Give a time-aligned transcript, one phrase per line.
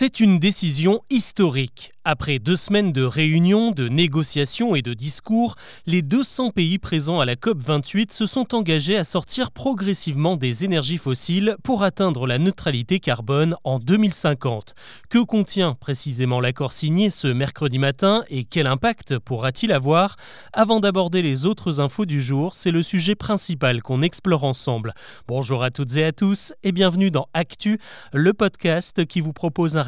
[0.00, 1.92] C'est une décision historique.
[2.04, 7.26] Après deux semaines de réunions, de négociations et de discours, les 200 pays présents à
[7.26, 12.98] la COP28 se sont engagés à sortir progressivement des énergies fossiles pour atteindre la neutralité
[12.98, 14.74] carbone en 2050.
[15.10, 20.16] Que contient précisément l'accord signé ce mercredi matin et quel impact pourra-t-il avoir?
[20.54, 24.94] Avant d'aborder les autres infos du jour, c'est le sujet principal qu'on explore ensemble.
[25.26, 27.78] Bonjour à toutes et à tous et bienvenue dans Actu,
[28.14, 29.87] le podcast qui vous propose un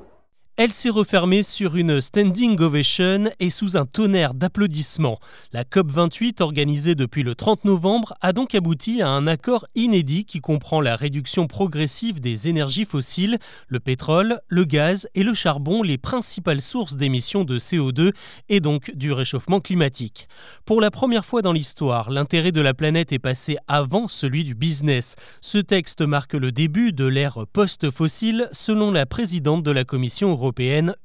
[0.57, 5.17] elle s'est refermée sur une standing ovation et sous un tonnerre d'applaudissements.
[5.53, 10.41] La COP28, organisée depuis le 30 novembre, a donc abouti à un accord inédit qui
[10.41, 15.97] comprend la réduction progressive des énergies fossiles, le pétrole, le gaz et le charbon, les
[15.97, 18.11] principales sources d'émissions de CO2
[18.49, 20.27] et donc du réchauffement climatique.
[20.65, 24.53] Pour la première fois dans l'histoire, l'intérêt de la planète est passé avant celui du
[24.53, 25.15] business.
[25.39, 30.40] Ce texte marque le début de l'ère post-fossile, selon la présidente de la Commission européenne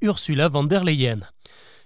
[0.02, 1.20] Ursula von der Leyen.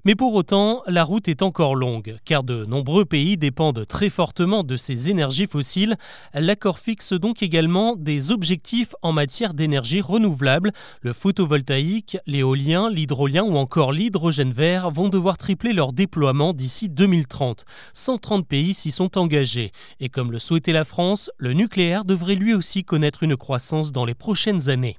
[0.07, 4.65] Mais pour autant, la route est encore longue, car de nombreux pays dépendent très fortement
[4.65, 5.97] de ces énergies fossiles.
[6.33, 10.73] L'accord fixe donc également des objectifs en matière d'énergie renouvelable.
[11.03, 17.67] Le photovoltaïque, l'éolien, l'hydrolien ou encore l'hydrogène vert vont devoir tripler leur déploiement d'ici 2030.
[17.93, 19.71] 130 pays s'y sont engagés.
[20.01, 24.07] Et comme le souhaitait la France, le nucléaire devrait lui aussi connaître une croissance dans
[24.07, 24.97] les prochaines années.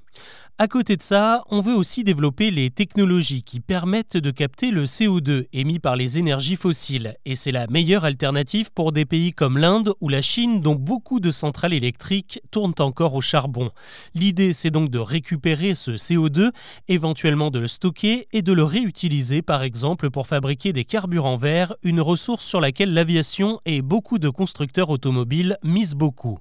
[0.62, 4.84] À côté de ça, on veut aussi développer les technologies qui permettent de capter le
[4.84, 7.16] CO2 émis par les énergies fossiles.
[7.26, 11.20] Et c'est la meilleure alternative pour des pays comme l'Inde ou la Chine dont beaucoup
[11.20, 13.72] de centrales électriques tournent encore au charbon.
[14.14, 16.52] L'idée, c'est donc de récupérer ce CO2,
[16.88, 21.73] éventuellement de le stocker et de le réutiliser par exemple pour fabriquer des carburants verts,
[21.81, 26.38] une ressource sur laquelle l'aviation et beaucoup de constructeurs automobiles misent beaucoup.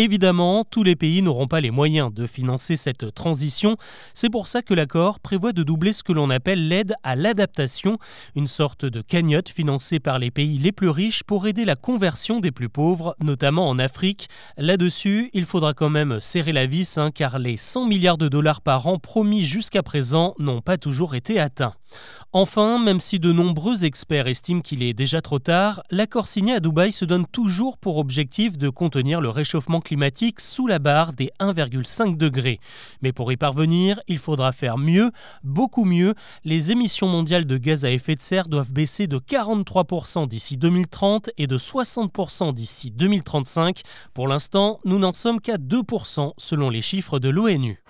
[0.00, 3.76] Évidemment, tous les pays n'auront pas les moyens de financer cette transition.
[4.14, 7.98] C'est pour ça que l'accord prévoit de doubler ce que l'on appelle l'aide à l'adaptation,
[8.36, 12.38] une sorte de cagnotte financée par les pays les plus riches pour aider la conversion
[12.38, 14.28] des plus pauvres, notamment en Afrique.
[14.56, 18.60] Là-dessus, il faudra quand même serrer la vis, hein, car les 100 milliards de dollars
[18.60, 21.74] par an promis jusqu'à présent n'ont pas toujours été atteints.
[22.32, 26.60] Enfin, même si de nombreux experts estiment qu'il est déjà trop tard, l'accord signé à
[26.60, 31.30] Dubaï se donne toujours pour objectif de contenir le réchauffement climatique sous la barre des
[31.40, 32.60] 1,5 degrés.
[33.02, 35.10] Mais pour y parvenir, il faudra faire mieux,
[35.42, 36.14] beaucoup mieux.
[36.44, 41.30] Les émissions mondiales de gaz à effet de serre doivent baisser de 43% d'ici 2030
[41.38, 43.82] et de 60% d'ici 2035.
[44.14, 47.82] Pour l'instant, nous n'en sommes qu'à 2% selon les chiffres de l'ONU.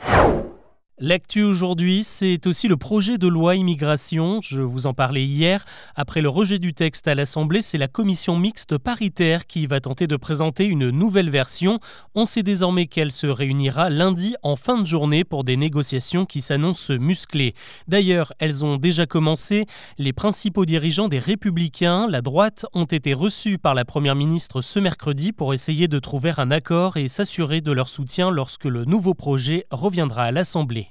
[1.01, 4.41] L'actu aujourd'hui, c'est aussi le projet de loi immigration.
[4.43, 5.65] Je vous en parlais hier.
[5.95, 10.09] Après le rejet du texte à l'Assemblée, c'est la commission mixte paritaire qui va tenter
[10.09, 11.79] de présenter une nouvelle version.
[12.17, 16.41] On sait désormais qu'elle se réunira lundi en fin de journée pour des négociations qui
[16.41, 17.55] s'annoncent musclées.
[17.87, 19.67] D'ailleurs, elles ont déjà commencé.
[19.99, 24.81] Les principaux dirigeants des Républicains, la droite, ont été reçus par la Première ministre ce
[24.81, 29.15] mercredi pour essayer de trouver un accord et s'assurer de leur soutien lorsque le nouveau
[29.15, 30.88] projet reviendra à l'Assemblée.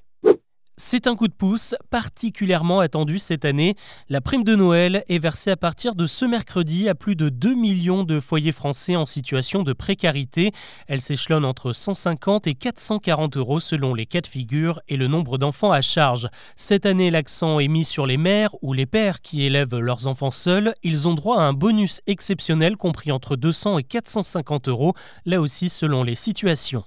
[0.79, 3.73] C'est un coup de pouce particulièrement attendu cette année.
[4.09, 7.55] La prime de Noël est versée à partir de ce mercredi à plus de 2
[7.55, 10.51] millions de foyers français en situation de précarité.
[10.87, 15.39] Elle s'échelonne entre 150 et 440 euros selon les cas de figure et le nombre
[15.39, 16.29] d'enfants à charge.
[16.55, 20.29] Cette année, l'accent est mis sur les mères ou les pères qui élèvent leurs enfants
[20.29, 20.75] seuls.
[20.83, 24.93] Ils ont droit à un bonus exceptionnel compris entre 200 et 450 euros,
[25.25, 26.83] là aussi selon les situations.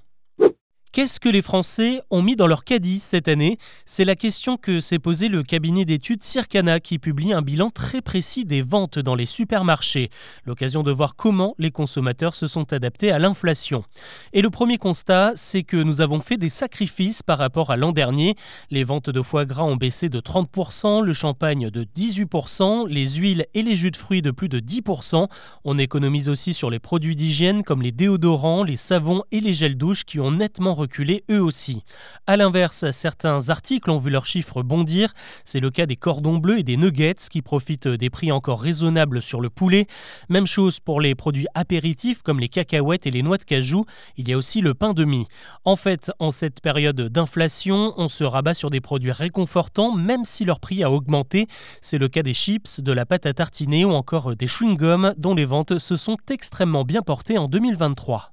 [0.92, 3.58] Qu'est-ce que les Français ont mis dans leur caddie cette année?
[3.84, 8.00] C'est la question que s'est posée le cabinet d'études Circana qui publie un bilan très
[8.00, 10.10] précis des ventes dans les supermarchés.
[10.46, 13.84] L'occasion de voir comment les consommateurs se sont adaptés à l'inflation.
[14.32, 17.92] Et le premier constat, c'est que nous avons fait des sacrifices par rapport à l'an
[17.92, 18.34] dernier.
[18.72, 23.46] Les ventes de foie gras ont baissé de 30%, le champagne de 18%, les huiles
[23.54, 25.28] et les jus de fruits de plus de 10%.
[25.62, 29.78] On économise aussi sur les produits d'hygiène comme les déodorants, les savons et les gels
[29.78, 31.82] douches qui ont nettement reculer eux aussi.
[32.26, 35.12] A l'inverse, certains articles ont vu leurs chiffres bondir.
[35.44, 39.22] C'est le cas des cordons bleus et des nuggets qui profitent des prix encore raisonnables
[39.22, 39.86] sur le poulet.
[40.28, 43.84] Même chose pour les produits apéritifs comme les cacahuètes et les noix de cajou.
[44.16, 45.26] Il y a aussi le pain de mie.
[45.64, 50.44] En fait, en cette période d'inflation, on se rabat sur des produits réconfortants même si
[50.44, 51.46] leur prix a augmenté.
[51.80, 55.34] C'est le cas des chips, de la pâte à tartiner ou encore des chewing-gums dont
[55.34, 58.32] les ventes se sont extrêmement bien portées en 2023.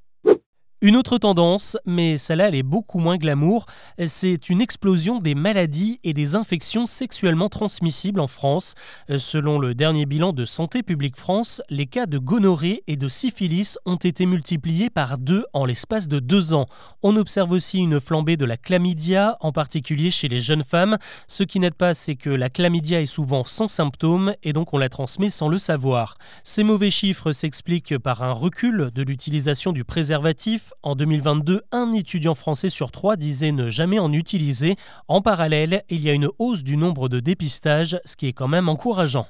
[0.80, 3.66] Une autre tendance, mais celle-là elle est beaucoup moins glamour,
[4.06, 8.76] c'est une explosion des maladies et des infections sexuellement transmissibles en France.
[9.18, 13.80] Selon le dernier bilan de Santé publique France, les cas de gonorrhée et de syphilis
[13.88, 16.68] ont été multipliés par deux en l'espace de deux ans.
[17.02, 21.00] On observe aussi une flambée de la chlamydia, en particulier chez les jeunes femmes.
[21.28, 24.78] Ce qui n'aide pas, c'est que la chlamydia est souvent sans symptômes et donc on
[24.78, 26.20] la transmet sans le savoir.
[26.44, 32.36] Ces mauvais chiffres s'expliquent par un recul de l'utilisation du préservatif en 2022, un étudiant
[32.36, 34.76] français sur trois disait ne jamais en utiliser.
[35.08, 38.48] En parallèle, il y a une hausse du nombre de dépistages, ce qui est quand
[38.48, 39.28] même encourageant.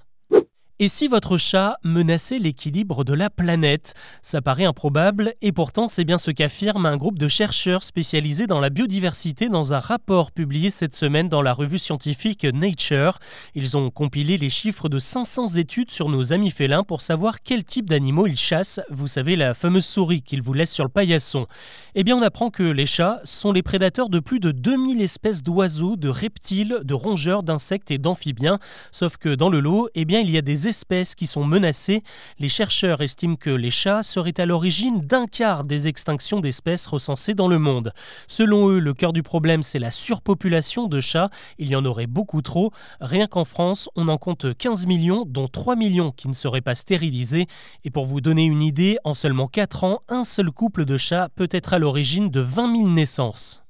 [0.79, 3.95] Et si votre chat menaçait l'équilibre de la planète?
[4.21, 8.59] Ça paraît improbable et pourtant c'est bien ce qu'affirme un groupe de chercheurs spécialisés dans
[8.59, 13.18] la biodiversité dans un rapport publié cette semaine dans la revue scientifique Nature.
[13.56, 17.63] Ils ont compilé les chiffres de 500 études sur nos amis félins pour savoir quel
[17.63, 21.47] type d'animaux ils chassent, vous savez la fameuse souris qu'ils vous laissent sur le paillasson.
[21.95, 25.41] Eh bien on apprend que les chats sont les prédateurs de plus de 2000 espèces
[25.41, 28.59] d'oiseaux, de reptiles, de rongeurs, d'insectes et d'amphibiens,
[28.91, 32.04] sauf que dans le lot, eh bien il y a des espèces qui sont menacées.
[32.40, 37.34] Les chercheurs estiment que les chats seraient à l'origine d'un quart des extinctions d'espèces recensées
[37.34, 37.94] dans le monde.
[38.28, 41.30] Selon eux, le cœur du problème, c'est la surpopulation de chats.
[41.58, 42.72] Il y en aurait beaucoup trop.
[43.02, 46.75] Rien qu'en France, on en compte 15 millions, dont 3 millions qui ne seraient pas
[46.75, 47.48] stérilisés.
[47.84, 51.30] Et pour vous donner une idée, en seulement 4 ans, un seul couple de chats
[51.36, 53.67] peut être à l'origine de 20 000 naissances.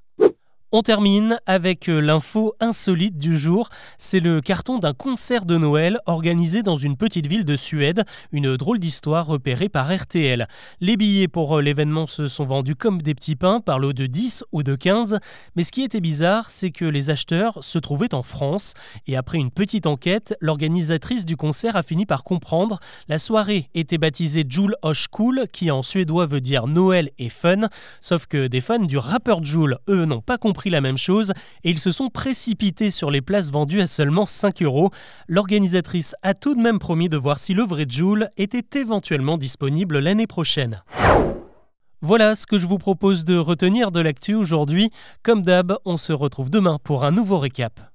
[0.79, 3.69] On termine avec euh, l'info insolite du jour.
[3.97, 8.03] C'est le carton d'un concert de Noël organisé dans une petite ville de Suède.
[8.31, 10.47] Une drôle d'histoire repérée par RTL.
[10.79, 14.05] Les billets pour euh, l'événement se sont vendus comme des petits pains par l'eau de
[14.05, 15.17] 10 ou de 15.
[15.55, 18.75] Mais ce qui était bizarre, c'est que les acheteurs se trouvaient en France.
[19.07, 22.77] Et après une petite enquête, l'organisatrice du concert a fini par comprendre.
[23.07, 24.75] La soirée était baptisée Jul
[25.11, 27.67] Cool, qui en suédois veut dire Noël et fun.
[27.99, 31.33] Sauf que des fans du rappeur Jul, eux, n'ont pas compris la même chose
[31.63, 34.91] et ils se sont précipités sur les places vendues à seulement 5 euros.
[35.27, 39.99] L'organisatrice a tout de même promis de voir si le vrai Joule était éventuellement disponible
[39.99, 40.83] l'année prochaine.
[42.01, 44.91] Voilà ce que je vous propose de retenir de l'actu aujourd'hui.
[45.23, 47.91] Comme d'hab, on se retrouve demain pour un nouveau récap.